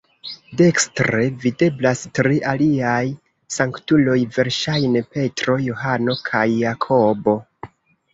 [0.59, 3.03] Dekstre videblas tri aliaj
[3.55, 7.37] sanktuloj, verŝajne Petro, Johano kaj Jakobo.